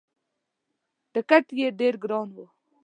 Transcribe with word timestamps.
ټکت 1.13 1.45
یې 1.59 1.67
ډېر 1.79 1.93
ګران 2.03 2.27
وو. 2.35 2.45